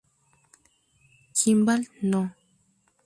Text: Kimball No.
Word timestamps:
Kimball 1.37 1.85
No. 2.01 2.33